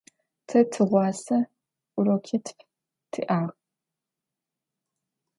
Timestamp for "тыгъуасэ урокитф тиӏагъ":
0.71-3.55